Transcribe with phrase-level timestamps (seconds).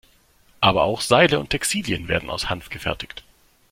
[0.61, 3.23] Aber auch Seile und Textilien werden aus Hanf gefertigt.